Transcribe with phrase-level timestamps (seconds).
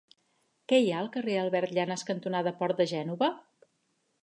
[0.71, 3.31] Què hi ha al carrer Albert Llanas cantonada Port de Gènova?